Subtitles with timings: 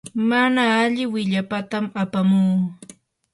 [0.29, 2.55] mana alli willapatam apamuu.